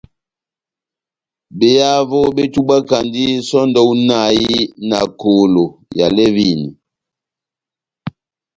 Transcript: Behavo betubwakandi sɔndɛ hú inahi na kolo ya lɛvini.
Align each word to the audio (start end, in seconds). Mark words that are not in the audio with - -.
Behavo 1.57 2.19
betubwakandi 2.35 3.25
sɔndɛ 3.47 3.79
hú 3.87 3.91
inahi 4.01 4.49
na 4.89 4.99
kolo 5.19 5.65
ya 5.97 6.07
lɛvini. 6.15 6.69